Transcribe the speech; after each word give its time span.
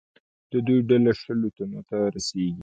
د 0.51 0.53
دوی 0.67 0.79
ډله 0.89 1.11
شلو 1.21 1.47
تنو 1.55 1.81
ته 1.89 1.97
رسېږي. 2.13 2.59